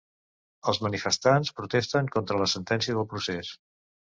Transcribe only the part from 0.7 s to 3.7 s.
Els manifestants protesten contra la sentència del procés.